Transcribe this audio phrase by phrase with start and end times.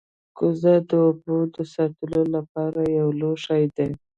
[0.37, 3.89] کوزه د اوبو د ساتلو لپاره یو لوښی دی